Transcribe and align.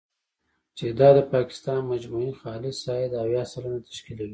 چې 0.77 0.85
دا 0.99 1.09
د 1.17 1.19
پاکستان 1.33 1.81
د 1.85 1.89
مجموعي 1.91 2.31
خالص 2.41 2.77
عاید، 2.89 3.11
اویا 3.23 3.43
سلنه 3.51 3.79
تشکیلوي. 3.89 4.29